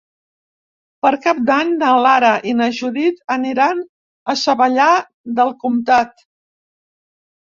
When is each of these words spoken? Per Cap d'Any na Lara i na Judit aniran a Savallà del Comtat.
Per 1.05 1.09
Cap 1.25 1.41
d'Any 1.49 1.73
na 1.81 1.89
Lara 2.05 2.31
i 2.51 2.55
na 2.61 2.69
Judit 2.77 3.21
aniran 3.35 3.83
a 4.33 4.35
Savallà 4.45 4.87
del 5.41 5.53
Comtat. 5.65 6.25